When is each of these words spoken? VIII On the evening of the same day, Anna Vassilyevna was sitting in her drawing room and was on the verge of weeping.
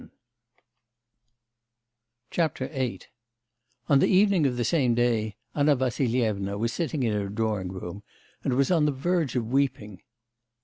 VIII 2.33 3.01
On 3.87 3.99
the 3.99 4.07
evening 4.07 4.47
of 4.47 4.57
the 4.57 4.63
same 4.65 4.95
day, 4.95 5.35
Anna 5.53 5.75
Vassilyevna 5.75 6.57
was 6.57 6.73
sitting 6.73 7.03
in 7.03 7.13
her 7.13 7.29
drawing 7.29 7.71
room 7.71 8.01
and 8.43 8.55
was 8.55 8.71
on 8.71 8.85
the 8.87 8.91
verge 8.91 9.35
of 9.35 9.45
weeping. 9.45 10.01